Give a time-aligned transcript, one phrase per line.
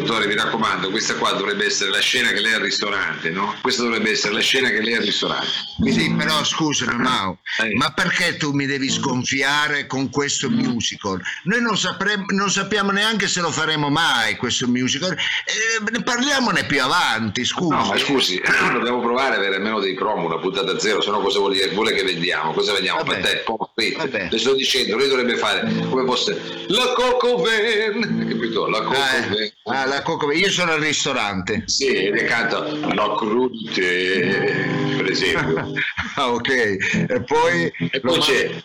[0.00, 3.54] dottore, mi raccomando, questa qua dovrebbe essere la scena che lei è al ristorante, no?
[3.60, 5.46] Questa dovrebbe essere la scena che lei è al ristorante.
[5.92, 7.74] Sì, però scusami Mao, Eh.
[7.76, 11.20] ma perché tu mi devi sgonfiare con questo musical?
[11.44, 16.64] Noi non, sapremo, non sappiamo neanche se lo faremo mai questo musical, eh, ne parliamone
[16.64, 17.76] più avanti, scusa.
[17.76, 18.40] No, ma scusi,
[18.72, 21.70] dobbiamo provare ad avere almeno dei promo, una puntata zero, se no cosa vuole, dire-
[21.70, 22.52] vuole che vendiamo?
[22.52, 23.02] Cosa vendiamo?
[23.02, 23.42] Vabbè.
[23.44, 23.96] Poco fritte.
[23.96, 24.28] Vabbè.
[24.30, 28.66] Le sto dicendo, lei dovrebbe fare come fosse la Coco Van, capito?
[28.66, 29.32] La Coco Ah, Van.
[29.34, 31.62] eh, ah, la coco- io sono al ristorante.
[31.66, 34.66] Sì, le canta la crudite,
[34.96, 35.72] per esempio.
[36.18, 36.48] Ah, ok.
[36.48, 37.70] E poi...
[37.90, 38.62] E poi c'è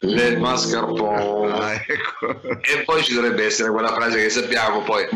[0.00, 1.52] le mascarpone.
[1.52, 2.40] Ah, ecco.
[2.62, 5.06] E poi ci dovrebbe essere quella frase che sappiamo, poi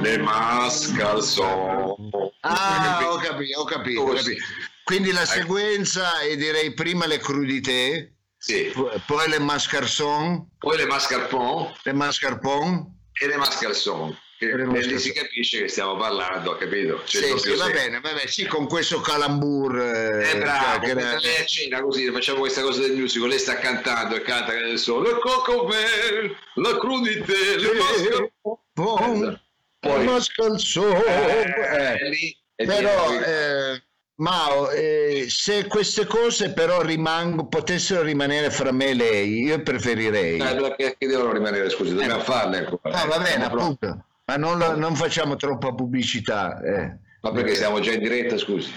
[0.00, 2.10] le mascarpone.
[2.40, 4.42] Ah, ho capito, ho capito, ho capito.
[4.84, 8.72] Quindi la sequenza è direi prima le crudité, Sì.
[9.06, 12.92] poi le mascarson, Poi le mascarpone le mascarpone.
[13.20, 14.18] e le mascarpone.
[14.36, 17.00] Che le lì si capisce che stiamo parlando, capito?
[17.04, 19.78] Sì, sì, va bene, va bene, sì, con questo calambur.
[19.80, 23.38] eh, Eh bravo, che era- lei a cena così facciamo questa cosa del musical, lei
[23.38, 28.30] sta cantando e canta adesso la Coco Bell, la crudité, le mascarpone.
[28.72, 29.40] Pom, Esatto.
[29.78, 31.04] Poi- mascalzone.
[31.04, 33.82] Eh, Eh, lì e Però, eh,
[34.16, 40.38] Mao, eh, se queste cose però rimango, potessero rimanere fra me e lei, io preferirei.
[40.40, 42.96] Eh, perché devono rimanere, scusi, dobbiamo farle ancora.
[43.02, 43.86] No, va bene, Siamo pronti.
[44.26, 46.60] Ma non, lo- non facciamo troppa pubblicità.
[46.62, 46.96] eh.
[47.20, 48.72] Ma perché siamo già in diretta, scusi?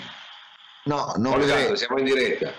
[0.86, 1.76] No, non credo.
[1.76, 2.52] siamo in diretta.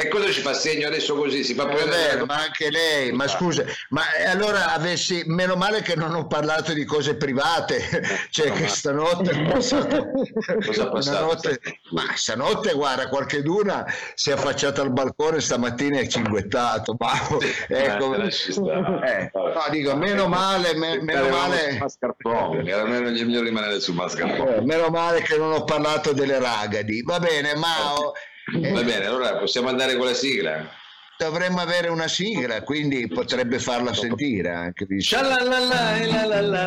[0.00, 1.42] E cosa ci fa segno adesso così?
[1.42, 5.82] Si fa Eh, vabbè, ma anche lei, ma scusa, ma eh, allora avessi, meno male
[5.82, 7.82] che non ho parlato di cose private,
[8.30, 9.32] cioè No, che stanotte
[10.64, 11.00] Cosa passato?
[11.02, 11.60] Stanotte-
[11.90, 17.12] ma stanotte guarda, qualcheduna si è affacciata al balcone stamattina e cinguettato, ma
[17.66, 21.78] ecco, Eh, eh, no, dico, meno male, me- meno male,
[22.64, 24.56] era meglio rimanere su mascarpone.
[24.56, 28.12] eh, meno male che non ho parlato delle ragadi, va bene, ma oh,
[28.54, 30.68] eh, Va bene, allora possiamo andare con la sigla.
[31.18, 34.86] dovremmo avere una sigla, quindi potrebbe farla sentire anche.
[34.88, 36.62] la la la la la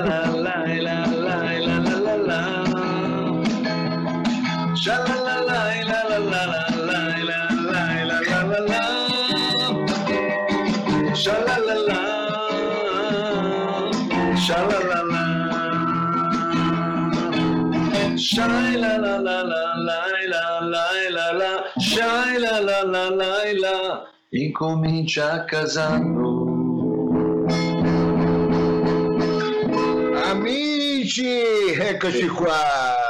[19.85, 20.20] la
[21.75, 23.53] la la la la la la.
[23.53, 26.45] La Incomincia casando
[30.25, 33.00] Amici, eccoci qua,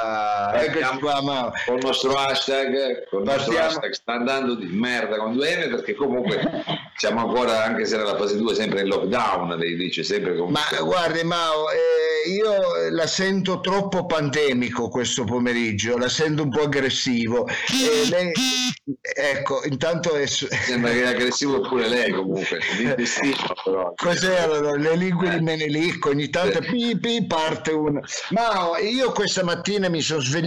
[0.55, 5.17] eccoci qua, ma Con il nostro hashtag, con il nostro hashtag sta andando di merda
[5.17, 6.39] con due M perché comunque
[6.97, 10.61] siamo ancora, anche se era la fase 2, sempre in lockdown, lei dice sempre comunque.
[10.61, 16.61] Ma guardi Mao, eh, io la sento troppo pandemico questo pomeriggio, la sento un po'
[16.61, 17.47] aggressivo.
[17.47, 18.31] E lei-
[19.01, 22.59] ecco, intanto è Sembra che è aggressivo pure lei comunque,
[23.63, 23.93] però.
[23.95, 26.09] Cos'erano le lingue di Menelicco?
[26.09, 28.01] Ogni tanto pi, pi, parte una.
[28.29, 30.40] Ma io questa mattina mi sono svegliato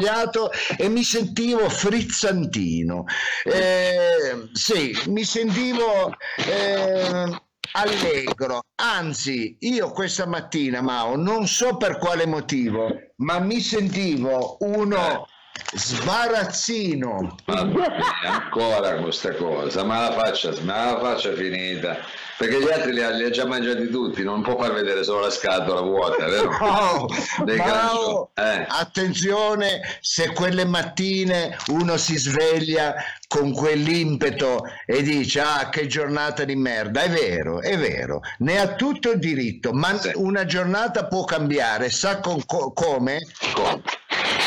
[0.77, 3.05] e mi sentivo frizzantino.
[3.45, 7.41] Eh, sì, mi sentivo eh,
[7.73, 8.63] allegro.
[8.77, 15.27] Anzi, io questa mattina, Mao, non so per quale motivo, ma mi sentivo uno
[15.73, 17.37] sbarazzino.
[17.47, 21.99] Ancora questa cosa, ma la faccia, ma la faccia finita.
[22.37, 25.21] Perché gli altri li ha, li ha già mangiati tutti, non può far vedere solo
[25.21, 27.07] la scatola vuota, vero?
[27.45, 28.67] Dei Mao, eh.
[28.69, 32.95] attenzione se quelle mattine uno si sveglia
[33.29, 38.75] con quell'impeto e dice ah che giornata di merda è vero è vero ne ha
[38.75, 40.13] tutto il diritto ma Sì.
[40.15, 43.83] una giornata può cambiare sa con co- come Con-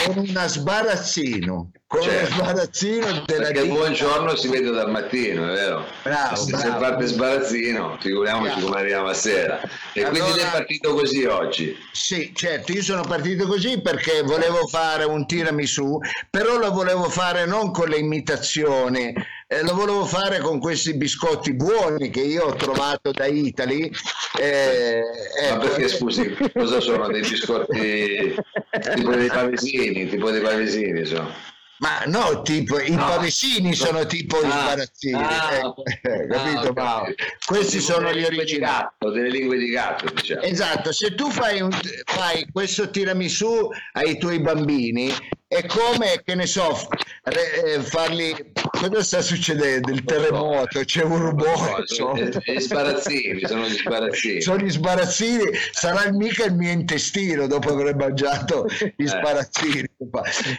[0.06, 2.34] con una sbarazzino con Certo.
[2.34, 5.86] uno sbarazzino della Perché il buongiorno si vede dal mattino, è vero?
[6.04, 6.80] Bravo, se, se bravo.
[6.80, 8.66] parte sbarazzino, figuriamoci Bravo.
[8.66, 9.62] come arriviamo a sera.
[9.94, 11.78] E quindi Allora- lei è partito così oggi.
[11.94, 15.98] Sì, certo, io sono partito così perché volevo fare un tiramisù,
[16.30, 19.14] però lo volevo fare non con le imitazioni,
[19.48, 23.90] eh, lo volevo fare con questi biscotti buoni che io ho trovato da Italy.
[24.38, 25.02] eh,
[25.42, 25.60] Ma ecco.
[25.60, 28.36] perché scusi, cosa sono dei biscotti
[28.94, 31.56] tipo dei pavesini, tipo dei pavesini sono?
[31.80, 33.06] Ma no, tipo i No.
[33.06, 36.70] pavesini sono tipo i Ah, sbarazzini, ah, ecco, eh, capito?
[36.70, 37.24] ah, capito.
[37.46, 38.58] Questi Tipo sono gli originali.
[38.74, 40.42] gatto, delle lingue di gatto, diciamo.
[40.42, 45.14] Esatto, se tu fai, un- fai questo tiramisù ai tuoi bambini
[45.48, 46.88] è come, che ne so,
[47.24, 49.92] re- eh, farli cosa sta succedendo?
[49.92, 51.84] Il terremoto, c'è un rumore.
[51.86, 54.42] Sono gli sbarazzini, sono gli sbarazzini.
[54.42, 58.66] Sono gli sbarazzini, sarà mica il mio intestino dopo aver mangiato
[58.96, 59.08] gli Eh.
[59.08, 59.86] sbarazzini.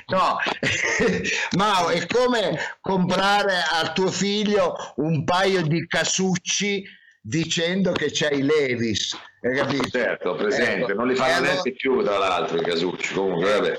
[0.06, 0.36] No,
[1.56, 6.82] ma è come comprare al tuo figlio un paio di casucci
[7.28, 9.90] dicendo che c'hai Levis, hai capito?
[9.90, 10.94] Certo, presente, Ecco.
[10.94, 13.76] non li fanno allora- neanche più tra l'altro i casucci, comunque vabbè.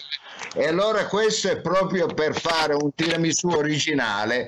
[0.55, 4.47] E allora questo è proprio per fare un tiramisù originale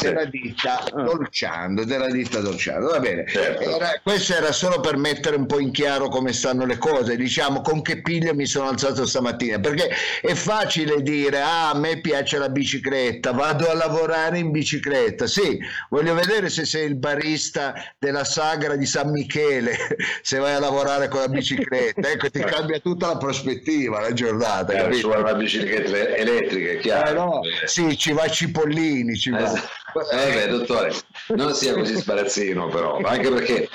[0.00, 2.88] della ditta Dolciando, della ditta Dolciando.
[2.90, 3.62] Va bene, Certo.
[3.62, 7.60] Era- questo era solo per mettere un po' in chiaro come stanno le cose, diciamo
[7.60, 9.90] con che piglio mi sono alzato stamattina, perché
[10.22, 15.58] è facile dire ah a me piace la bicicletta, vado a lavorare in bicicletta, sì,
[15.90, 19.76] voglio vedere se sei il barista della sagra di San Michele,
[20.22, 24.72] se vai a lavorare con la bicicletta, ecco ti cambia tutta la prospettiva, la giornata,
[24.72, 25.08] Eh, capito?
[25.08, 27.24] una bicicletta elettrica, è Eh, chiaro.
[27.24, 29.42] no, Eh, sì, ci va Cipollini, ci va.
[29.42, 29.63] esatto.
[29.64, 30.92] Eh, vabbè, dottore,
[31.28, 33.68] non sia così sbarazzino però, anche perché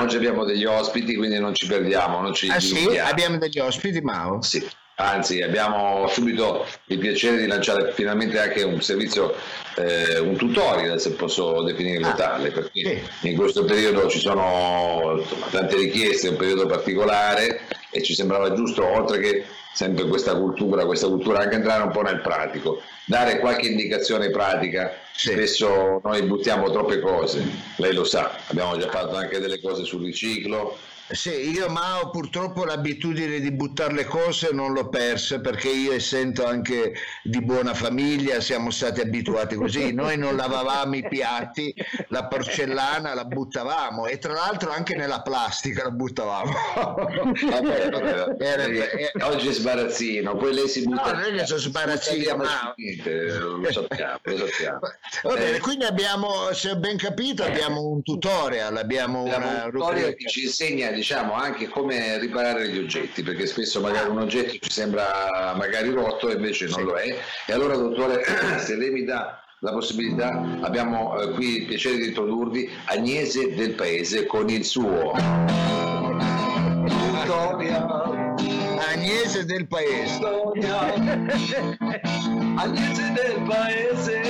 [0.00, 4.00] oggi abbiamo degli ospiti, quindi non ci perdiamo, non ci Ah sì, abbiamo degli ospiti,
[4.00, 4.40] Mao?
[4.40, 4.66] Sì,
[4.96, 9.34] anzi abbiamo subito il piacere di lanciare finalmente anche un servizio,
[9.76, 13.28] eh, un tutorial se posso definirlo Ah, tale, perché sì.
[13.28, 17.60] in questo periodo ci sono insomma, tante richieste, è un periodo particolare
[17.90, 22.02] e ci sembrava giusto, oltre che sempre questa cultura, questa cultura anche entrare un po'
[22.02, 24.92] nel pratico, dare qualche indicazione pratica.
[25.14, 25.30] Sì.
[25.30, 27.44] Spesso noi buttiamo troppe cose,
[27.76, 30.76] lei lo sa, abbiamo già fatto anche delle cose sul riciclo,
[31.10, 36.46] Sì, io Mao purtroppo l'abitudine di buttare le cose non l'ho persa perché io essendo
[36.46, 41.74] anche di buona famiglia siamo stati abituati così, noi non lavavamo i piatti,
[42.08, 46.52] la porcellana la buttavamo e tra l'altro anche nella plastica la buttavamo.
[47.42, 48.42] Vabbè, vabbè, vabbè.
[48.44, 51.12] Era- Eh, era- oggi è sbarazzino, poi lei si butta.
[51.12, 54.78] No, che sono sbarazzino, ma- lo sappiamo, lo sappiamo.
[55.24, 59.64] Va bene, Eh, quindi abbiamo, se ho ben capito, abbiamo un tutorial, abbiamo Abbiamo una
[59.64, 60.16] un tutorial rubrica.
[60.16, 64.70] che ci insegna diciamo anche come riparare gli oggetti perché spesso magari un oggetto ci
[64.70, 66.84] sembra magari rotto e invece non Sì.
[66.84, 67.16] lo è
[67.46, 68.22] e allora dottore
[68.58, 73.72] se lei mi dà la possibilità abbiamo eh, qui il piacere di introdurvi Agnese del
[73.74, 75.12] Paese con il suo
[76.86, 78.10] tutorial
[78.92, 80.18] Agnese del paese.
[82.56, 84.20] Agnese del paese.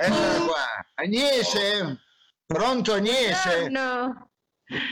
[0.00, 0.86] Eccola qua.
[0.94, 1.98] Agnese?
[2.46, 3.68] Pronto Agnese?
[3.70, 4.28] Buongiorno,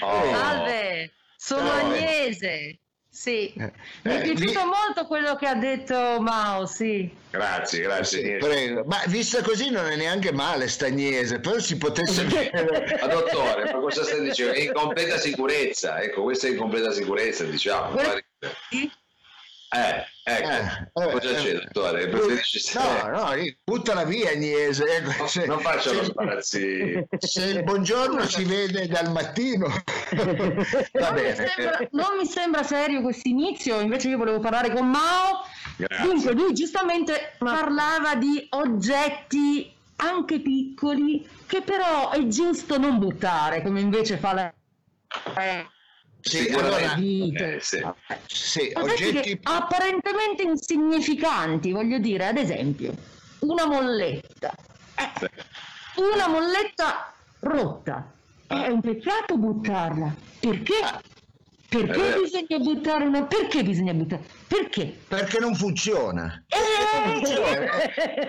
[0.01, 0.31] Oh.
[0.35, 1.87] salve, sono Ciao.
[1.87, 2.77] Agnese.
[3.15, 7.15] Sì, mi Eh, è piaciuto lì- molto quello che ha detto Mao, sì.
[7.31, 8.83] grazie grazie Sì.
[8.87, 12.97] Ma vista così non è neanche male sta Agnese, però si potesse vedere.
[13.03, 14.55] Ma dottore, ma cosa stai dicendo?
[14.55, 17.99] È in completa sicurezza, ecco, questa è in completa sicurezza, diciamo.
[18.71, 18.91] Sì?
[19.75, 20.49] Eh, ecco,
[21.01, 21.53] Eh, cosa eh, c'è, eh.
[21.55, 22.09] dottore?
[22.09, 23.31] Preferisci No, no,
[23.65, 24.85] buttala via Agnese.
[24.85, 27.07] ecco, No, se- non faccia lo sparazzi.
[27.19, 29.67] Se il buongiorno si vede dal mattino,
[30.13, 31.35] va Non mi, bene.
[31.57, 35.47] sembra, non mi sembra serio questo inizio, invece io volevo parlare con Mao.
[35.79, 36.05] Grazie.
[36.07, 43.81] Dunque, lui giustamente parlava di oggetti anche piccoli che però è giusto non buttare, come
[43.81, 44.53] invece fa la...
[45.39, 45.67] Eh,
[46.23, 47.35] Sì, Sicuramente.
[47.35, 47.83] allora, Eh, sì.
[48.27, 52.95] sì, Oggetti apparentemente insignificanti, voglio dire, ad esempio,
[53.41, 54.55] una molletta.
[54.95, 55.31] Eh,
[55.97, 58.13] una molletta rotta.
[58.47, 60.15] È un peccato buttarla.
[60.39, 60.75] Perché?
[61.79, 62.21] Perché vero.
[62.21, 63.23] bisogna buttare una...
[63.25, 64.23] Perché bisogna buttare?
[64.47, 64.95] Perché?
[65.09, 66.45] perché non funziona.
[66.49, 66.61] Eh,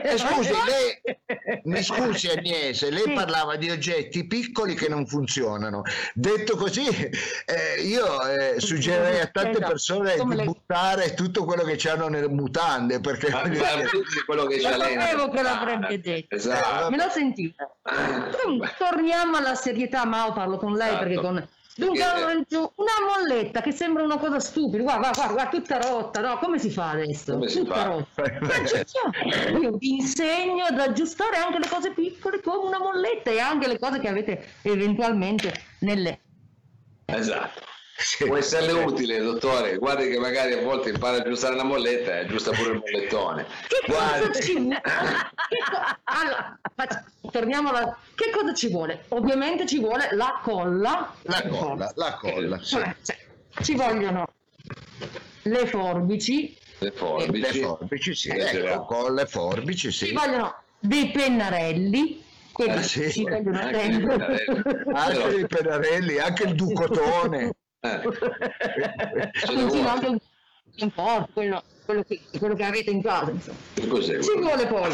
[0.04, 3.12] Eh, scusi, lei, mi scusi Agnese, lei Sì.
[3.12, 5.82] parlava di oggetti piccoli che non funzionano.
[6.14, 9.68] Detto così, eh, io eh, suggerirei a tante Esatto.
[9.68, 13.90] persone Come di le- buttare tutto quello che hanno nelle mutande, perché Ma guarda
[14.26, 14.94] quello che c'ha lei.
[14.94, 16.36] sapevo che l'avrebbe detto.
[16.36, 16.90] Esatto.
[16.90, 17.70] Me l'ho sentita.
[18.78, 21.04] Torniamo alla serietà, Mao, parlo con lei Esatto.
[21.04, 21.48] perché con...
[21.76, 26.22] Dunque, allora, giù, una molletta che sembra una cosa stupida, guarda, guarda, guarda, tutta rotta,
[26.22, 26.38] no?
[26.38, 27.34] Come si fa adesso?
[27.34, 27.84] Come tutta fa?
[27.84, 28.24] rotta.
[28.42, 29.60] Ma aggiustiamo.
[29.60, 33.80] Io vi insegno ad aggiustare anche le cose piccole come una molletta e anche le
[33.80, 36.20] cose che avete eventualmente nelle...
[37.06, 37.73] Esatto.
[37.96, 38.26] Sì.
[38.26, 39.78] Può esserle utile, dottore.
[39.78, 43.46] Guardi che magari a volte impara a aggiustare una molletta e aggiusta pure il mollettone.
[43.68, 44.54] Che cosa ci
[46.06, 47.98] allora, faccia- torniamo alla...
[48.16, 49.06] Che cosa ci vuole?
[49.10, 51.14] Ovviamente ci vuole la colla.
[51.24, 52.76] la colla, la colla, sì.
[52.76, 52.96] Cioè,
[53.62, 54.28] ci vogliono
[55.44, 57.62] le forbici, Le Le forbici.
[57.62, 58.86] forbici, sì, ecco, ha.
[58.86, 60.14] colle, forbici, ci sì.
[60.14, 63.12] vogliono dei pennarelli, quelli Ah, sì.
[63.12, 64.16] ci vogliono Anche sempre.
[64.18, 64.84] pennarelli.
[64.94, 67.54] Anche i pennarelli, anche il ducotone.
[67.86, 68.02] Eh,
[69.46, 71.62] Continua anche un- po', quello.
[71.84, 73.58] quello che, quello che avete in casa, insomma.
[73.74, 74.20] Che cos'è?
[74.22, 74.90] Ci vuole poi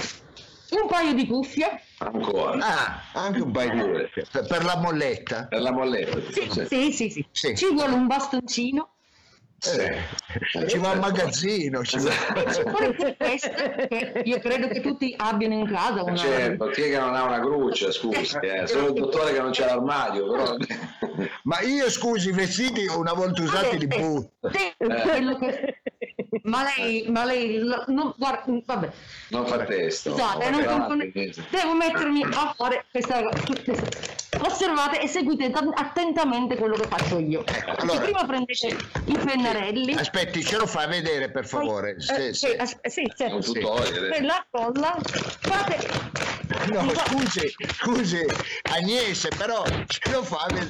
[0.72, 2.58] un paio di cuffie, Ancora.
[2.66, 5.46] Ah, anche un paio di per, per la molletta.
[5.46, 6.20] Per la molletta.
[6.32, 6.92] sì, Sì.
[6.92, 8.94] sì, sì, ci vuole un bastoncino.
[9.62, 11.84] Eh, ci va al magazzino.
[11.84, 12.12] Ci va...
[13.18, 16.16] e che io credo che tutti abbiano in casa una...
[16.16, 18.68] Certo, chi è che non ha una gruccia, scusi, eh?
[18.68, 20.56] solo il dottore che non c'è l'armadio, però...
[21.44, 24.32] Ma io scusi, i vestiti una volta usati li butto.
[24.78, 25.79] Quello che-
[26.50, 28.90] Ma lei, ma lei, lo- non, guarda, vabbè,
[29.30, 30.12] Non fa testo.
[30.12, 33.44] scusate, non compone- devo mettermi a fare questa cosa.
[34.42, 37.44] Osservate e seguite attentamente quello che faccio io.
[37.46, 38.68] Ecco, allora- Prima prendete
[39.06, 39.94] i pennarelli.
[39.94, 41.96] Aspetti, ce lo fa vedere per poi- favore.
[41.96, 43.54] eh, Se- sì, se- as- sì, certo.
[43.54, 44.22] E eh.
[44.22, 44.98] la colla,
[45.42, 46.18] fate
[46.72, 48.26] No, scusi, scusi,
[48.74, 50.70] Agnese, però ce lo fa vedere.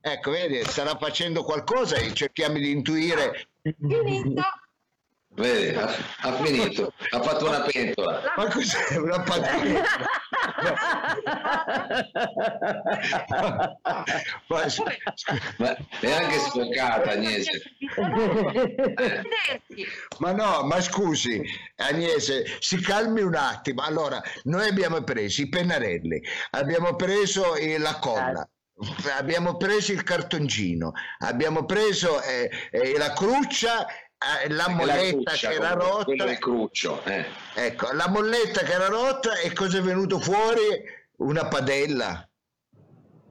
[0.00, 3.46] Ecco, vedi, starà facendo qualcosa e cerchiamo di intuire.
[3.62, 4.42] finito.
[5.34, 5.88] Vedi, ha,
[6.20, 8.20] ha finito, ha fatto una pentola.
[8.36, 9.82] Ma cos'è una pantina?
[14.48, 14.64] Ma-
[15.58, 17.62] Ma è anche sfocata Agnese.
[20.18, 21.42] Ma no, ma scusi,
[21.76, 23.82] Agnese, si calmi un attimo.
[23.82, 28.46] Allora, noi abbiamo preso i pennarelli, abbiamo preso eh, la colla.
[29.16, 33.92] Abbiamo preso il cartoncino, abbiamo preso eh, eh, la cruccia, eh,
[34.48, 36.38] la E molletta che era rotta.
[36.38, 37.02] Cruccio.
[37.04, 37.24] eh.
[37.54, 40.60] Ecco, la molletta che era rotta e cosa è venuto fuori?
[41.16, 42.28] Una padella.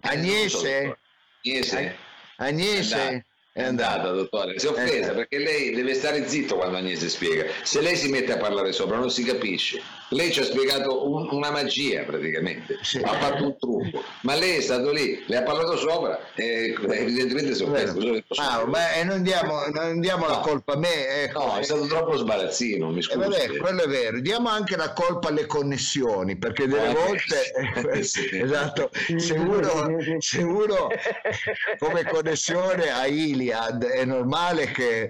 [0.01, 0.97] Agnese?
[1.43, 1.95] Agnese?
[2.37, 3.25] Agnese?
[3.53, 4.57] È andata, dottore.
[4.59, 5.15] Si è offesa Eh.
[5.15, 7.45] perché lei deve stare zitto quando Agnese spiega.
[7.63, 9.81] Se lei si mette a parlare sopra non si capisce.
[10.11, 12.97] Lei ci ha spiegato un- una magia praticamente, Sì.
[13.01, 17.53] ha fatto un trucco, ma lei è stato lì, le ha parlato sopra e evidentemente
[17.55, 17.95] si è offesa.
[18.37, 18.65] Ah,
[18.97, 20.39] e non diamo, non diamo la No.
[20.41, 21.23] colpa a me.
[21.23, 21.45] Ecco.
[21.45, 23.17] No, è stato troppo sbarazzino, mi Eh, scusi.
[23.19, 24.19] vabbè, quello è vero.
[24.19, 28.29] Diamo anche la colpa alle connessioni, perché delle Eh, volte, sì.
[28.41, 30.87] esatto, se uno, se uno
[31.79, 33.05] come connessione a
[33.41, 35.09] Iliad è normale che, eh,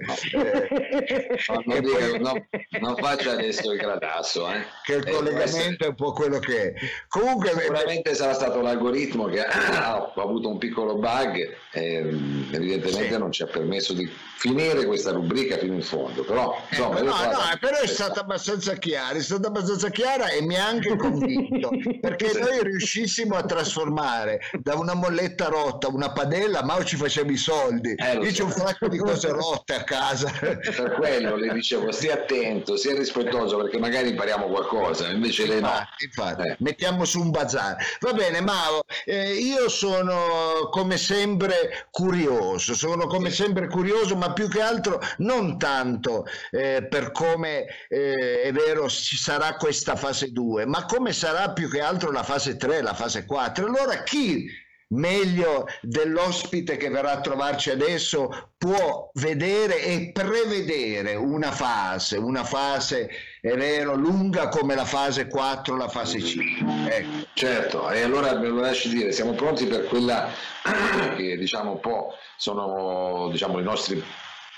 [1.48, 2.46] No, non, che dica- poi- no,
[2.80, 4.64] non faccia adesso il gradasso, eh.
[4.84, 6.74] che il Eh, collegamento è un po' quello che è.
[7.08, 13.18] Comunque, Sicuramente sarà stato l'algoritmo che ha avuto un piccolo bug e mm, evidentemente Sì.
[13.18, 16.24] non ci ha permesso di finire questa rubrica fino in fondo.
[16.24, 20.28] Però, insomma, Ecco, io no, no, però è stata abbastanza chiara, è stata abbastanza chiara
[20.28, 21.70] e mi ha anche convinto
[22.00, 22.40] perché Sì.
[22.40, 27.94] noi riuscissimo a trasformare da una molletta rotta una padella, ma ci facciamo i soldi.
[27.94, 28.60] Eh, lo Io c'ho so.
[28.60, 30.30] un sacco di cose rotte a casa.
[30.40, 35.70] Per quello le dicevo, stia attento, sia rispettoso perché magari impariamo qualcosa, invece lei no.
[35.98, 36.56] Infatti, Eh.
[36.60, 37.76] mettiamo su un bazar.
[38.00, 44.48] Va bene, Mao, eh, io sono come sempre curioso, sono come sempre curioso, ma più
[44.48, 50.66] che altro non tanto eh, per come eh, è vero ci sarà questa fase 2,
[50.66, 53.66] ma come sarà più che altro la fase 3, la fase 4.
[53.66, 54.46] Allora chi
[54.92, 63.10] meglio dell'ospite che verrà a trovarci adesso può vedere e prevedere una fase, una fase
[63.40, 66.94] è vero, lunga come la fase 4, la fase 5.
[66.94, 67.26] Ecco.
[67.34, 70.30] Certo, e allora me lo lasci dire, siamo pronti per quella
[71.16, 74.02] che diciamo un po' sono diciamo, i nostri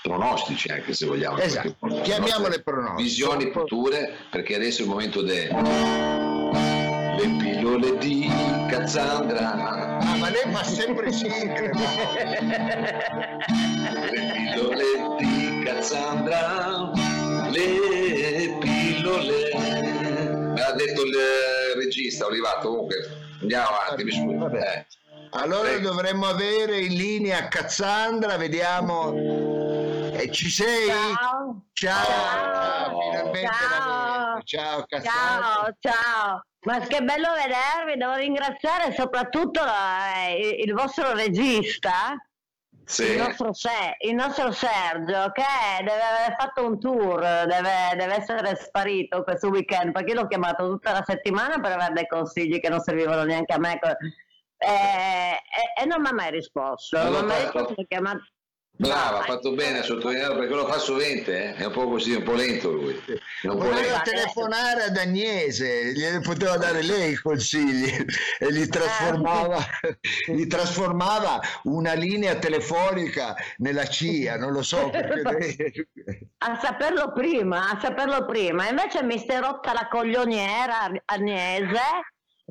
[0.03, 1.37] pronostici anche se vogliamo.
[1.37, 3.03] Esatto, chiamiamole pronostici.
[3.03, 5.49] Visioni future, perché adesso è il momento delle
[7.17, 8.29] le pillole di
[8.67, 10.14] Cassandra.
[10.51, 12.13] Ma sempre sigle, Mao.
[14.11, 14.85] Le pillole
[15.19, 16.91] di Cassandra,
[17.49, 19.53] le pillole.
[19.53, 21.15] Me l'ha detto il
[21.75, 22.95] regista Olivato, comunque
[23.41, 24.35] andiamo avanti, mi scusi.
[24.35, 24.59] Vabbè.
[24.59, 24.85] Eh.
[25.31, 25.89] Allora Prego.
[25.89, 29.13] dovremmo avere in linea Cassandra, vediamo.
[30.13, 30.87] Eh, ci sei?
[30.87, 31.61] Ciao.
[31.73, 32.99] Ciao, Ciao.
[33.01, 33.49] finalmente
[34.45, 34.85] Ciao.
[35.01, 36.45] Ciao, ciao.
[36.65, 42.15] Ma che bello vedervi, devo ringraziare soprattutto eh, il, il vostro regista,
[42.83, 43.03] Sì.
[43.11, 45.43] il, nostro Se- il nostro Sergio, che
[45.79, 50.67] deve aver fatto un tour, deve, deve essere sparito questo weekend, perché io l'ho chiamato
[50.67, 53.79] tutta la settimana per avere dei consigli che non servivano neanche a me.
[54.57, 56.97] E, e- e non mi ha mai risposto.
[56.97, 58.27] Allora, non mi ha fatto- risposto ma-
[58.77, 61.55] Brava, No, ha fatto bene a sottolinearlo perché lo fa sovente, eh?
[61.55, 63.01] è un po' così, un po' lento lui.
[63.41, 64.01] Lento.
[64.03, 67.89] telefonare ad Agnese, gliene poteva dare lei i consigli
[68.37, 69.63] e gli trasformava,
[70.27, 74.89] gli trasformava una linea telefonica nella CIA, non lo so.
[74.89, 75.87] Perché.
[76.45, 78.67] A saperlo prima, a saperlo prima.
[78.67, 81.79] Invece mi stai rotta la coglioniera Agnese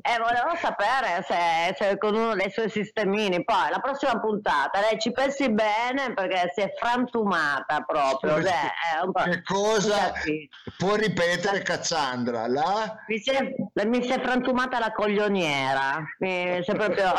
[0.07, 4.99] E volevo sapere se, se con uno dei suoi sistemini, poi la prossima puntata lei
[4.99, 8.39] ci pensi bene perché si è frantumata proprio.
[8.43, 8.51] Cioè,
[8.99, 9.23] è un po'...
[9.23, 10.13] Che cosa
[10.77, 12.45] può ripetere Cassandra?
[12.45, 13.03] La...
[13.07, 17.11] Mi si, è, mi si è frantumata la coglioniera, mi si è proprio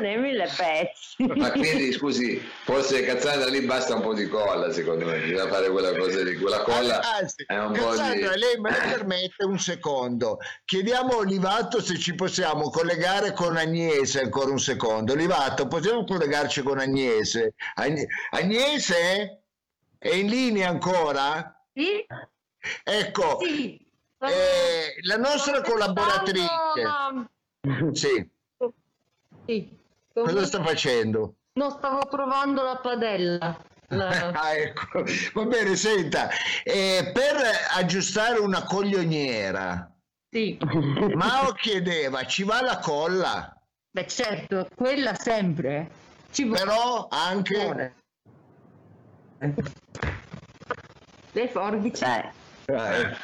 [0.00, 1.26] nei mille pezzi.
[1.38, 5.68] Ma quindi scusi, forse Cassandra lì basta un po' di colla, secondo me, bisogna fare
[5.68, 6.98] quella cosa di quella colla.
[7.20, 8.40] Anzi, è un Cassandra, po' di...
[8.40, 10.38] lei me lo permette un secondo.
[10.64, 15.12] Chiediamo a Olivato se ci possiamo collegare con Agnese ancora un secondo.
[15.12, 17.54] Olivato, possiamo collegarci con Agnese?
[18.30, 19.42] Agnese?
[19.98, 21.64] È in linea ancora?
[21.74, 22.06] Sì.
[22.84, 23.84] Ecco, sì.
[24.20, 26.48] Eh, la nostra collaboratrice.
[27.90, 28.30] Sì.
[29.44, 29.78] sì.
[30.14, 31.34] Cosa sta facendo?
[31.54, 33.60] No, stavo provando la padella.
[33.88, 34.30] La...
[34.30, 35.02] ah, ecco.
[35.32, 36.30] Va bene, senta,
[36.62, 37.34] eh, per
[37.74, 39.91] aggiustare una coglioniera,
[40.32, 40.56] sì.
[41.14, 43.54] Mao chiedeva, ci va la colla?
[43.90, 45.90] Beh certo, quella sempre.
[46.30, 47.94] Ci Però anche...
[51.32, 52.04] Le forbici.
[52.04, 52.30] Eh.
[52.66, 53.16] Eh.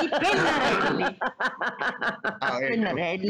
[0.00, 1.16] I pennarelli.
[2.38, 2.58] Ah, ecco.
[2.58, 3.28] pennarelli.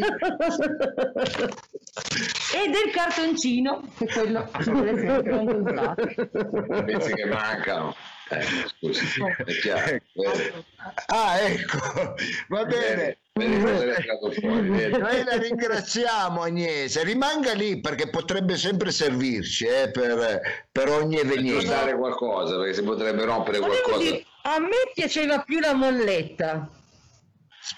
[2.54, 6.06] E del cartoncino, che quello sempre usato.
[6.06, 7.94] Che mancano.
[8.38, 8.44] Eh,
[8.78, 9.04] scusi,
[9.44, 9.90] è chiaro.
[9.90, 10.64] Ecco.
[11.06, 12.14] Ah, ecco,
[12.48, 13.18] va bene.
[13.32, 21.16] Fuori, Noi la ringraziamo Agnese, rimanga lì perché potrebbe sempre servirci eh, per, per, ogni
[21.16, 21.78] evenienza.
[21.78, 23.98] fare qualcosa perché si potrebbe rompere qualcosa.
[23.98, 26.68] Dire, a me piaceva più la molletta.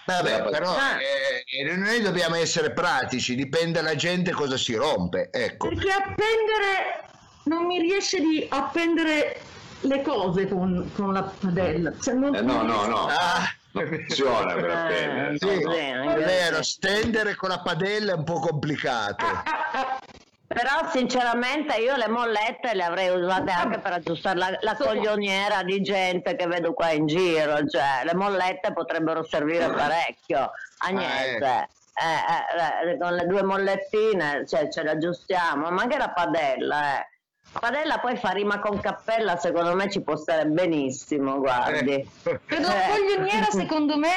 [0.06, 5.28] Vabbè, però eh, noi dobbiamo essere pratici, dipende dalla gente cosa si rompe.
[5.30, 5.68] Ecco.
[5.68, 7.04] Perché appendere
[7.44, 9.36] non mi riesce di appendere
[9.84, 11.92] le cose con, con la padella.
[12.00, 13.06] Cioè, non eh, no, no, no.
[13.06, 13.54] Ah.
[13.72, 15.34] Non funziona per appendere.
[15.34, 16.12] Eh, sì, no, no.
[16.12, 19.24] è vero, stendere con la padella è un po' complicato.
[20.46, 25.80] Però sinceramente io le mollette le avrei usate anche per aggiustare la, la coglioniera di
[25.82, 30.52] gente che vedo qua in giro, cioè le mollette potrebbero servire parecchio.
[30.78, 36.10] Agnese, ah, eh, eh, con le due mollettine cioè, ce le aggiustiamo, ma anche la
[36.10, 37.08] padella, eh.
[37.58, 41.94] Padella poi fa rima con cappella, secondo me ci può stare benissimo, guardi.
[41.94, 42.08] Eh.
[42.22, 42.90] Per la eh.
[42.90, 44.08] coglioniera, secondo me...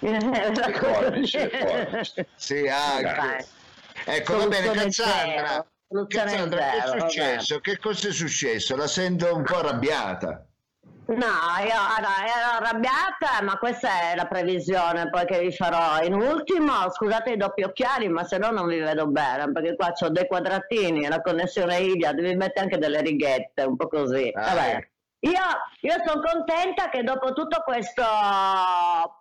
[0.00, 2.00] la coglioniera.
[2.34, 3.46] Sì, anche.
[4.04, 5.66] Ecco, va bene, Cassandra.
[6.08, 7.60] Cassandra, che è successo?
[7.60, 8.76] Che cosa è successo?
[8.76, 10.46] La sento un po' arrabbiata.
[11.04, 16.00] No, io allora, ero arrabbiata, ma questa è la previsione poi che vi farò.
[16.02, 19.92] In ultimo, scusate i doppi occhiali, ma se no non vi vedo bene, perché qua
[19.98, 24.30] ho dei quadratini, la connessione Iliad, vi mette anche delle righette, un po' così.
[24.32, 24.90] Ah, Vabbè.
[25.24, 25.40] Io,
[25.82, 28.02] io sono contenta che dopo tutto questo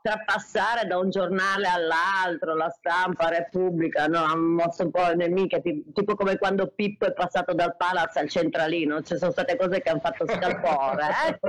[0.01, 6.15] trapassare da un giornale all'altro, la stampa, Repubblica, no, ha mosso un po' nemiche, tipo
[6.15, 9.99] come quando Pippo è passato dal Palace al centralino, ci sono state cose che hanno
[9.99, 11.07] fatto scalpore.
[11.27, 11.37] Eh?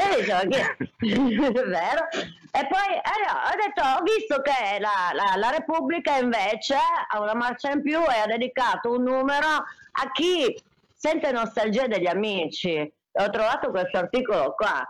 [0.00, 0.76] e dicevo, che...
[1.66, 2.08] vero?
[2.52, 6.78] E poi eh, ho detto, ho visto che la, la, la Repubblica invece
[7.10, 10.58] ha una marcia in più e ha dedicato un numero a chi
[10.96, 12.92] sente nostalgia degli amici.
[13.18, 14.82] Ho trovato questo articolo qua.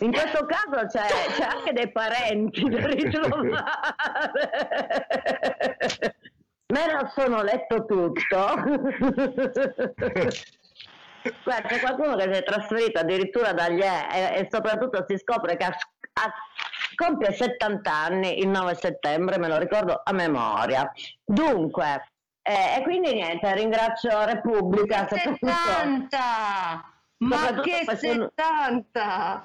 [0.00, 3.66] In questo caso c'è, c'è anche dei parenti da ritrovare.
[6.66, 8.54] Me lo sono letto tutto.
[11.42, 15.64] Guarda, c'è qualcuno che si è trasferito addirittura dagli e, e soprattutto si scopre che
[15.64, 16.32] ha, ha,
[16.94, 20.90] compie 70 anni il 9 settembre, me lo ricordo a memoria.
[21.24, 25.06] Dunque, eh, e quindi niente, ringrazio Repubblica.
[25.06, 26.18] 70!
[27.18, 29.44] Ma che 70!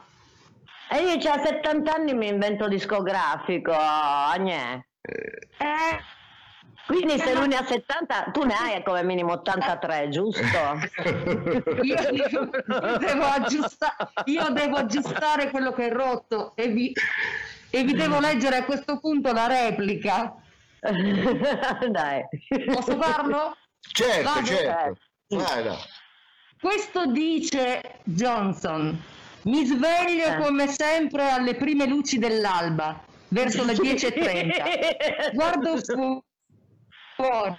[0.89, 4.83] E io già a 70 anni mi invento discografico, Agnè.
[5.01, 6.11] Eh.
[6.85, 10.41] Quindi se lui ne ha 70, tu ne hai come minimo 83, giusto?
[11.81, 12.49] io, io,
[12.99, 16.93] devo aggiustare, io devo aggiustare quello che è rotto e vi,
[17.69, 20.35] e vi devo leggere a questo punto la replica.
[21.89, 22.23] Dai.
[22.65, 23.55] Posso farlo?
[23.79, 24.45] Certo, Vado?
[24.45, 24.97] certo.
[25.29, 25.77] Vai,
[26.59, 29.01] Questo dice Johnson.
[29.43, 30.37] Mi sveglio eh.
[30.37, 35.33] come sempre alle prime luci dell'alba, verso le 10.30.
[35.33, 35.77] Guardo
[37.15, 37.57] fuori.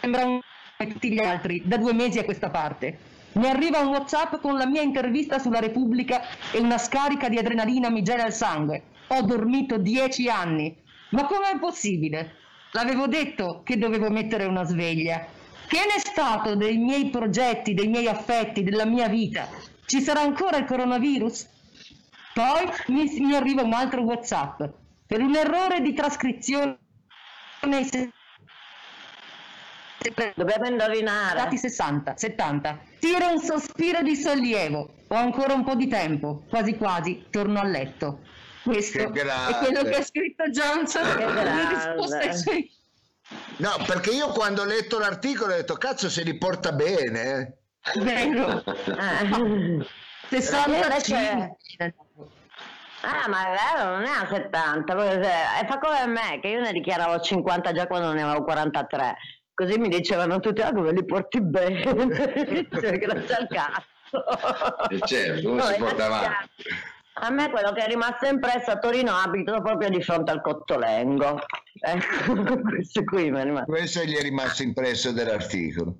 [0.00, 0.40] Sembra un
[0.76, 2.98] come tutti gli altri, da due mesi a questa parte.
[3.32, 7.90] Mi arriva un WhatsApp con la mia intervista sulla Repubblica e una scarica di adrenalina
[7.90, 8.82] mi gela il sangue.
[9.08, 12.34] Ho dormito dieci anni ma com'è possibile?
[12.72, 15.26] L'avevo detto che dovevo mettere una sveglia.
[15.66, 19.48] Che ne è stato dei miei progetti, dei miei affetti, della mia vita?
[19.84, 21.48] Ci sarà ancora il coronavirus?
[22.34, 24.62] Poi mi, mi arriva un altro WhatsApp
[25.06, 26.78] per un errore di trascrizione.
[30.34, 31.36] Dobbiamo indovinare.
[31.36, 32.80] Dati 60, 70.
[32.98, 34.94] Tira un sospiro di sollievo.
[35.08, 36.44] Ho ancora un po' di tempo.
[36.48, 38.20] Quasi quasi torno a letto.
[38.66, 41.16] Questo Che è quello che ha scritto Johnson.
[41.16, 41.74] Che La grande.
[41.74, 42.70] risposta è sì.
[43.58, 47.58] No, perché io quando ho letto l'articolo ho detto cazzo se li porta bene.
[47.92, 48.62] eh." Vero.
[48.98, 49.86] Eh.
[50.28, 51.56] 65.
[53.02, 56.48] Ah, ma è vero, non è a 70, perché se- e fa come me, che
[56.48, 59.16] io ne dichiaravo 50 già quando ne avevo 43.
[59.54, 61.84] Così mi dicevano tutti, ah, come li porti bene?
[62.68, 64.88] Cioè, Grazie al cazzo.
[64.88, 66.64] E certo, No, si porta avanti.
[67.18, 71.38] A me quello che è rimasto impresso a Torino abito proprio di fronte al Cottolengo.
[71.80, 73.72] Ecco, questo qui mi è rimasto.
[73.72, 75.96] Questo gli è rimasto impresso dell'articolo.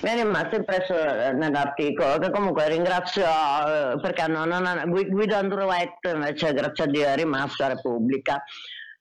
[0.00, 5.36] Mi è rimasto impresso eh, nell'articolo che comunque ringrazio eh, perché non, non, Gui- Guido
[5.36, 8.42] Andruetto invece grazie a Dio è rimasto a Repubblica.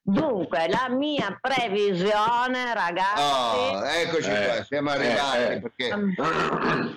[0.04, 3.21] Dunque, la mia previsione, ragazzi,
[3.73, 5.62] Oh, eccoci Eh, qua, siamo eh, arrivati eh.
[5.62, 5.89] perché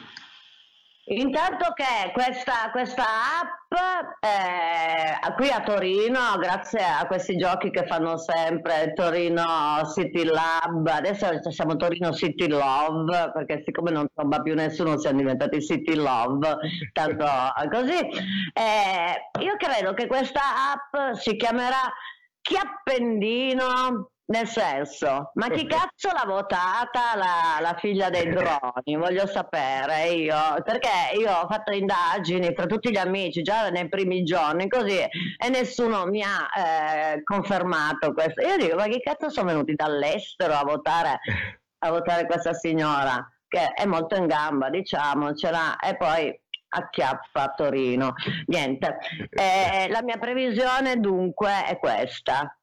[1.08, 3.04] intanto che questa, questa
[3.40, 3.72] app
[4.20, 11.50] eh, qui a Torino, grazie a questi giochi che fanno sempre Torino City Lab, adesso
[11.50, 16.56] siamo Torino City Love, perché siccome non tromba più nessuno siamo diventati City Love,
[16.92, 17.26] tanto
[17.70, 20.40] così, eh, io credo che questa
[20.72, 21.92] app si chiamerà
[22.40, 24.10] Chiappendino.
[24.30, 28.96] Nel senso, ma chi cazzo l'ha votata la, la figlia dei droni?
[28.96, 34.24] Voglio sapere io, perché io ho fatto indagini tra tutti gli amici già nei primi
[34.24, 38.46] giorni così e nessuno mi ha eh, confermato questo.
[38.46, 41.20] Io dico, ma chi cazzo sono venuti dall'estero a votare,
[41.78, 46.38] a votare questa signora che è molto in gamba, diciamocela, e poi
[46.68, 48.12] acchiappa a Torino.
[48.46, 48.98] Niente,
[49.32, 52.57] Eh, la mia previsione dunque è questa.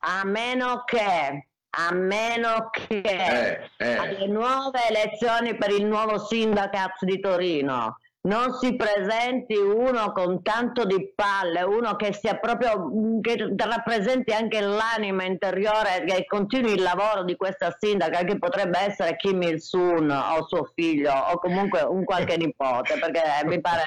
[0.00, 3.96] A meno che, a meno che Eh, eh.
[3.96, 10.84] alle nuove elezioni per il nuovo sindacato di Torino non si presenti uno con tanto
[10.84, 17.22] di palle, uno che sia proprio che rappresenti anche l'anima interiore che continui il lavoro
[17.22, 22.36] di questa sindaca che potrebbe essere Kim Il-sung o suo figlio o comunque un qualche
[22.38, 23.82] nipote perché mi pare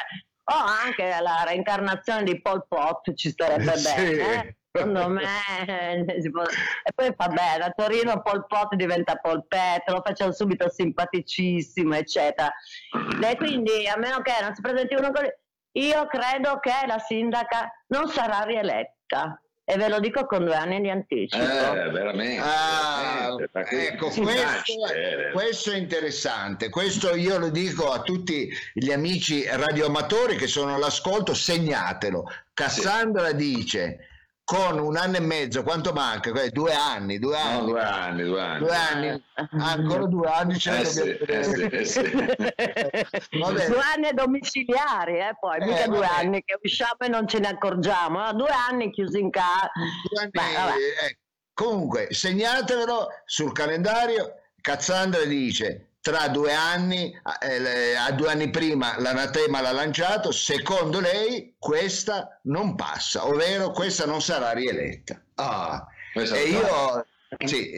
[0.46, 0.54] o
[0.86, 3.94] anche la reincarnazione di Pol Pot ci starebbe Sì.
[3.94, 4.56] bene eh?
[4.72, 5.24] Secondo me
[5.66, 10.70] eh, può- e poi fa bene a Torino Pol Pot diventa polpetto lo facciamo subito
[10.70, 12.54] simpaticissimo eccetera
[13.22, 15.28] e quindi a meno che non si presenti uno così
[15.74, 20.82] io credo che la sindaca non sarà rieletta e ve lo dico con due anni
[20.82, 22.42] di anticipo Eh, veramente.
[22.44, 25.30] Ah, veramente, ecco, questo, eh.
[25.32, 26.70] questo è interessante.
[26.70, 32.24] Questo io lo dico a tutti gli amici radioamatori che sono all'ascolto, segnatelo.
[32.52, 34.08] Cassandra dice
[34.50, 36.32] con un anno e mezzo, quanto manca?
[36.32, 37.66] Eh, Due anni, due No, anni.
[37.68, 38.60] due anni, due anni.
[38.66, 42.02] Due anni, ancora due anni ce ne Eh sì, eh sì, eh sì.
[43.30, 46.24] Due anni domiciliari eh, poi Eh, mica due vabbè.
[46.24, 48.34] anni che usciamo e non ce ne accorgiamo no?
[48.34, 49.70] due anni chiusi in casa
[50.10, 51.18] Due anni, eh,
[51.54, 54.34] comunque, segnatevelo sul calendario.
[54.62, 61.54] Cassandra dice tra due anni, eh, a due anni prima l'anatema l'ha lanciato, secondo lei
[61.60, 65.22] questa non passa, ovvero questa non sarà rieletta.
[65.36, 67.06] Ah, e io,
[67.46, 67.76] sì,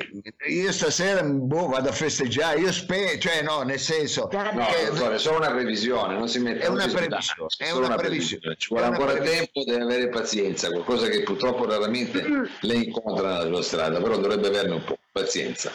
[0.47, 4.29] io stasera boh, vado a festeggiare, io spero, cioè no, nel senso...
[4.31, 4.43] No,
[4.85, 7.95] dottore, è solo una previsione, non si mette È una si previsione, è solo una
[7.97, 8.55] previsione.
[8.57, 9.49] Ci vuole ancora previsione.
[9.51, 12.25] tempo, deve avere pazienza, qualcosa che purtroppo raramente
[12.61, 14.97] le incontra nella strada, però dovrebbe averne un po'.
[15.11, 15.73] Pazienza.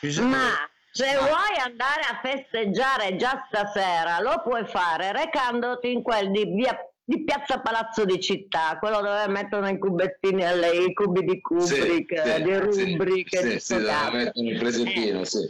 [0.00, 6.30] bisogna- Ma se vuoi andare a festeggiare già stasera, lo puoi fare recandoti in quel
[6.30, 11.24] di via di Piazza Palazzo di Città, quello dove mettono i cubettini, alle- i cubi
[11.24, 14.58] di Kubrick, Sì, eh, sì, di sì, Rubrick, sì, di sì, sto dove mettono il
[14.58, 15.46] presettino, sì.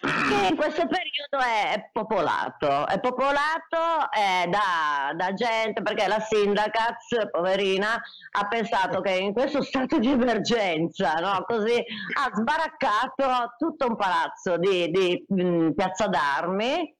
[0.00, 6.96] Che in questo periodo è, popolato, è popolato eh, da, da gente perché la sindaca,
[7.30, 8.00] poverina,
[8.38, 14.56] ha pensato che in questo stato di emergenza, no, così ha sbaraccato tutto un palazzo
[14.58, 16.94] di, di, mh, Piazza d'Armi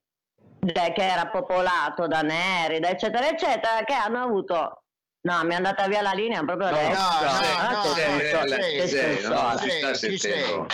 [0.67, 4.83] che era popolato da neri, da eccetera, eccetera, che hanno avuto...
[5.27, 7.01] No, mi è andata via la linea proprio No, adesso.
[7.01, 9.57] no, Ah, no, che no, senso- no, che ci sei, senso no, ha?
[9.57, 10.67] ci sta ci sei, sentendo.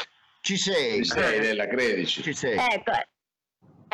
[0.42, 2.20] Ci sei, Ci sei, Nella, credici.
[2.22, 2.58] ci sei.
[2.58, 2.90] Ecco,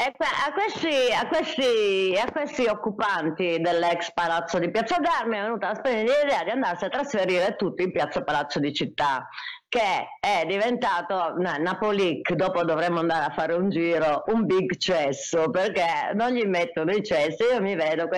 [0.01, 5.43] E que- a, questi, a, questi, a questi occupanti dell'ex palazzo di Piazza d'Armi è
[5.43, 9.29] venuta la splendida idea di andarsi a trasferire tutti in Piazza Palazzo di Città,
[9.69, 15.51] che è diventato no, Napolic, dopo dovremmo andare a fare un giro, un big cesso,
[15.51, 18.09] perché non gli mettono i cessi, io mi vedo,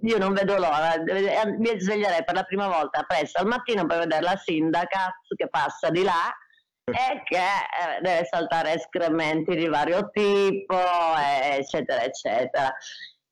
[0.00, 0.94] io non vedo l'ora,
[1.58, 5.90] mi sveglierei per la prima volta presto al mattino per vedere la sindaca che passa
[5.90, 6.34] di là
[6.92, 10.78] e che eh, deve saltare escrementi di vario tipo,
[11.56, 12.74] eccetera, eccetera.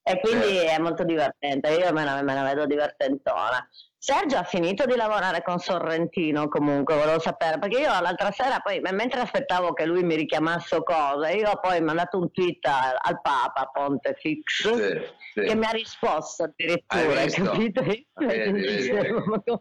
[0.02, 3.68] E quindi è molto divertente, io me la, me la vedo divertentona.
[4.02, 8.80] Sergio ha finito di lavorare con Sorrentino comunque, volevo sapere, perché io l'altra sera poi,
[8.80, 13.20] mentre aspettavo che lui mi richiamasse cose, io ho poi mandato un tweet al, al
[13.20, 15.00] Papa Pontefix sì,
[15.34, 15.40] sì.
[15.42, 17.82] che mi ha risposto addirittura, hai capito?
[17.82, 19.60] Io, hai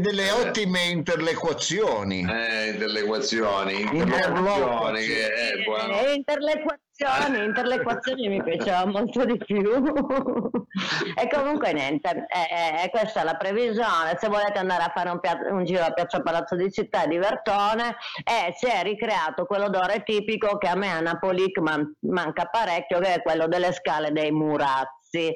[0.00, 2.26] delle ottime interlequazioni.
[2.28, 6.00] Eh, interlequazioni, interlequazioni, che è buono.
[6.00, 9.70] Eh, interlequazioni, interlequazioni mi piaceva molto di più.
[11.14, 14.16] e comunque niente, eh, eh, questa è la previsione.
[14.18, 17.16] Se volete andare a fare un, pia- un giro a Piazza Palazzo di Città di
[17.16, 22.98] Vertone, eh, si è ricreato quell'odore tipico che a me a Napoli man- manca parecchio,
[22.98, 25.32] che è quello delle scale dei Murazzi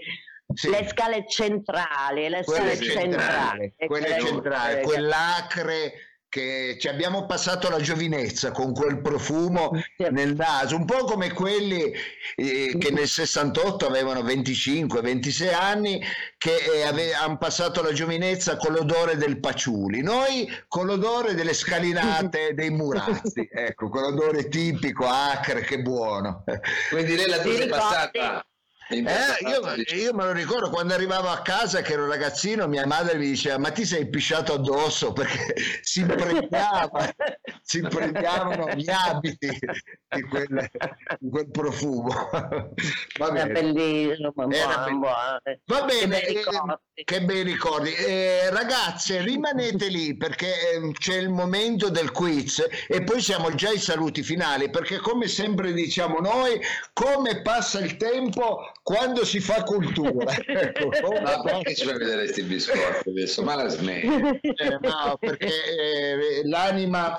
[0.54, 0.70] sì.
[0.70, 5.92] le scale centrali, le quelle scale centrali, quelle centrali, quell'acre
[6.32, 9.70] che ci abbiamo passato la giovinezza con quel profumo
[10.12, 11.92] nel naso, un po' come quelli
[12.36, 16.02] eh, che nel 68 avevano 25-26 anni,
[16.38, 21.52] che eh, ave- hanno passato la giovinezza con l'odore del paciuli, noi con l'odore delle
[21.52, 26.44] scalinate dei murazzi, ecco, quell'odore tipico, acre, che buono.
[26.88, 28.46] Quindi lei la tua è passata
[28.88, 29.04] eh,
[29.48, 33.26] io, io, me lo ricordo quando arrivavo a casa che ero ragazzino, mia madre mi
[33.26, 37.12] diceva: Ma ti sei pisciato addosso perché si impregnava,
[37.62, 40.70] si impregnavano gli abiti di quel,
[41.18, 42.30] di quel profumo.
[43.18, 43.52] Va bene.
[43.52, 44.50] bellissimo, buono,
[44.98, 45.40] buono.
[45.64, 46.74] Va bene, che bei ricordi.
[46.94, 47.94] Eh, che bei ricordi.
[47.94, 53.68] Eh, ragazze, rimanete lì perché eh, c'è il momento del quiz e poi siamo già
[53.68, 56.60] ai saluti finali perché come sempre diciamo noi,
[56.92, 60.34] come passa il tempo quando si fa cultura.
[60.44, 60.90] ecco,
[61.22, 63.42] ma perché ci fai vedere questi biscotti adesso?
[63.42, 64.06] Ma la smetti.
[64.06, 67.18] Eh, no, perché eh, l'anima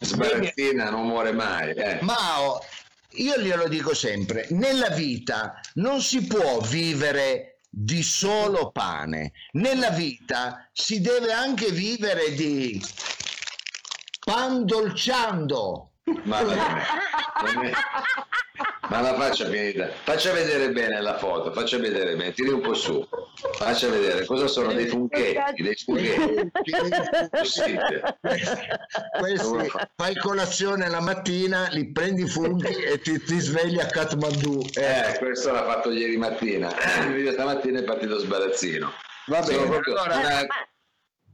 [0.00, 1.72] sbarazzina non muore mai.
[1.72, 1.98] Eh.
[2.02, 2.60] Mao,
[3.12, 9.32] io glielo dico sempre, nella vita non si può vivere di solo pane.
[9.52, 12.80] Nella vita si deve anche vivere di
[14.24, 15.87] pandolciando.
[16.24, 17.70] Ma è,
[18.88, 19.88] ma la faccia finita.
[20.02, 23.06] Faccia vedere bene la foto, faccia vedere bene, tiri un po' su.
[23.52, 26.50] Faccia vedere cosa sono dei funchetti, dei spaghetti.
[29.18, 34.66] Questi, fai colazione la mattina, li prendi i funghi e ti, ti svegli a Kathmandu.
[34.74, 36.70] Eh, eh, questo l'ha fatto ieri mattina.
[37.32, 38.90] Stamattina è partito sbarazzino.
[39.26, 40.46] Va bene, allora, una...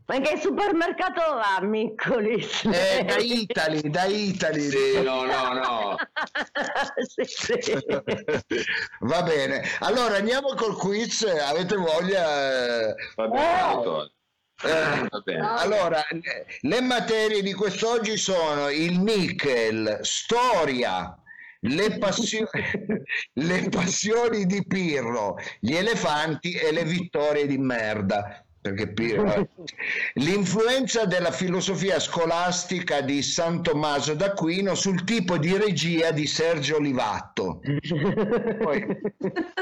[0.06, 2.64] Ma in che supermercato va, Miccolis?
[2.64, 4.60] Eh, da Italy, da Italy.
[4.60, 5.96] Sì, no, no, no.
[7.24, 7.72] sì, sì.
[9.00, 9.62] Va bene.
[9.80, 11.22] Allora andiamo col quiz.
[11.22, 12.94] Avete voglia?
[13.16, 14.10] Va bene, oh.
[14.62, 16.02] Eh, allora,
[16.60, 21.18] le materie di quest'oggi sono il nickel, storia,
[21.60, 22.48] le, passio-
[23.32, 28.94] le passioni di Pirro, gli elefanti e le vittorie di merda perché
[30.14, 37.60] l'influenza della filosofia scolastica di San Tommaso d'Aquino sul tipo di regia di Sergio Olivatto.
[37.60, 38.86] Poi,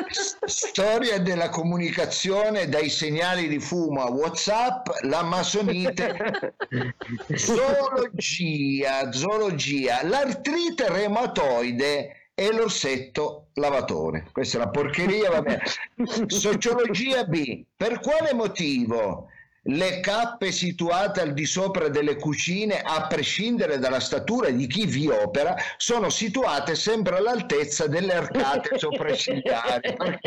[0.46, 6.54] storia della comunicazione dai segnali di fumo a WhatsApp, la masonite,
[7.34, 14.28] zoologia, zoologia, l'artrite reumatoide e l'orsetto lavatore.
[14.32, 15.60] Questa è una porcheria, vabbè.
[16.26, 17.64] Sociologia B.
[17.76, 19.28] Per quale motivo
[19.66, 25.08] le cappe situate al di sopra delle cucine, a prescindere dalla statura di chi vi
[25.08, 29.94] opera, sono situate sempre all'altezza delle arcate sopraccigliari.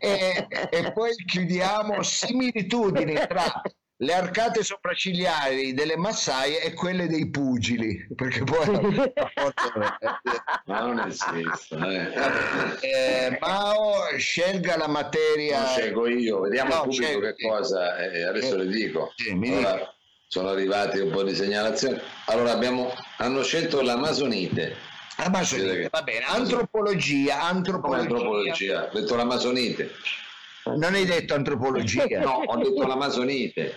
[0.00, 3.62] e, e poi chiudiamo similitudini tra
[4.00, 9.10] le arcate sopraccigliari delle massaie e quelle dei pugili, perché poi
[10.66, 11.74] ma non esiste.
[11.74, 13.26] Eh.
[13.26, 15.62] Eh, Mao scelga la materia.
[15.62, 17.32] Non scelgo io, vediamo no, pubblico scelgo.
[17.32, 19.12] che cosa, eh, adesso le dico.
[19.16, 19.92] Sì, allora,
[20.28, 22.00] sono arrivati un po' di segnalazioni.
[22.26, 24.76] Allora abbiamo, hanno scelto la masonite.
[25.16, 26.24] Amazonite, va bene.
[26.24, 28.02] Antropologia, antropologia.
[28.02, 28.88] antropologia.
[28.92, 29.90] Ho detto l'amazonite.
[30.76, 32.06] Non hai detto antropologia.
[32.18, 33.76] No, ho detto l'amazonite.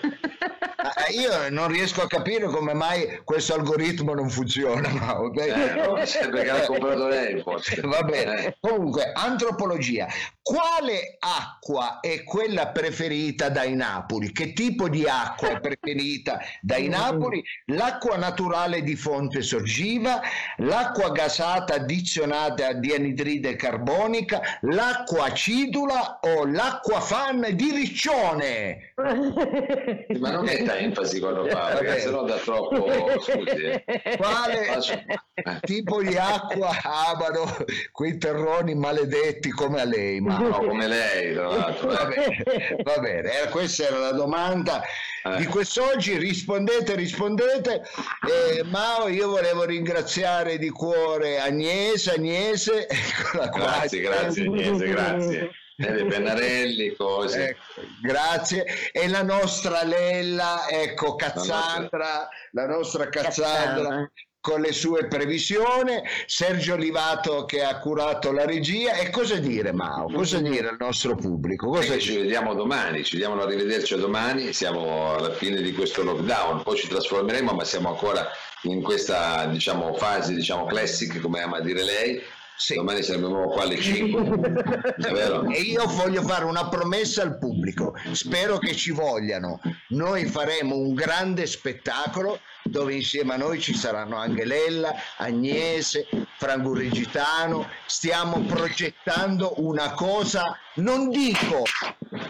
[0.81, 4.89] Eh, io non riesco a capire come mai questo algoritmo non funziona.
[4.89, 5.37] Ma, ok?
[5.37, 7.81] Eh, no, perché l'ha comprato lei forse.
[7.81, 8.45] Va bene.
[8.45, 8.57] Eh.
[8.59, 10.07] Comunque, antropologia.
[10.41, 14.31] Quale acqua è quella preferita dai Napoli?
[14.31, 17.43] Che tipo di acqua è preferita dai Napoli?
[17.67, 20.19] L'acqua naturale di fonte sorgiva,
[20.57, 28.93] l'acqua gasata addizionata di anidride carbonica, l'acqua acidula o l'acqua fan di Riccione?
[28.95, 31.99] Ma non metta enfasi quando fa, Va perché bene.
[31.99, 32.87] sennò dà troppo.
[33.21, 33.83] Scusi, eh.
[34.17, 35.59] Quale Faccio- eh.
[35.61, 37.55] tipo di acqua amano
[37.91, 40.19] quei terroni maledetti come a lei?
[40.21, 41.87] Ma No, come lei, tra l'altro.
[41.89, 42.15] Va eh.
[42.43, 43.41] bene, va bene.
[43.43, 44.81] Eh, questa era la domanda
[45.23, 45.37] Eh.
[45.37, 46.17] di quest'oggi.
[46.17, 47.81] Rispondete, rispondete.
[48.27, 52.87] Eh, Mao, io volevo ringraziare di cuore Agnese, Agnese,
[53.53, 55.49] Grazie, grazie, Agnese, grazie.
[55.81, 57.49] E dei pennarelli, cose.
[57.49, 58.65] Ecco, grazie.
[58.91, 63.09] E la nostra Lella, ecco, Cassandra, la nostra.
[63.09, 64.11] Cassandra.
[64.41, 68.93] Con le sue previsioni, Sergio Livato che ha curato la regia.
[68.93, 70.11] E cosa dire, Mao?
[70.11, 71.67] Cosa dire al nostro pubblico?
[71.67, 76.01] Cosa Perché ci vediamo domani, ci diamo a rivederci domani, siamo alla fine di questo
[76.01, 78.27] lockdown, poi ci trasformeremo, ma siamo ancora
[78.63, 82.23] in questa diciamo, fase diciamo, classic, come ama dire lei.
[82.57, 82.75] Sì.
[82.75, 84.21] Domani saremo qua alle 5,
[85.07, 85.49] è vero?
[85.49, 89.59] E io voglio fare una promessa al pubblico, spero che ci vogliano.
[89.89, 96.73] Noi faremo un grande spettacolo dove insieme a noi ci saranno anche Lella, Agnese, Franco
[96.75, 97.67] Regitano.
[97.87, 101.63] Stiamo progettando una cosa, non dico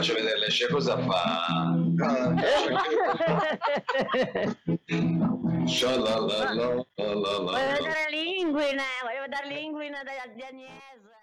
[0.02, 1.46] faccio vedere le scie cosa fa.
[1.46, 2.34] Ah.
[5.68, 6.86] Scialalala.
[6.96, 11.21] Volevo dare l'inguina, volevo dare l'inguine di Agnese.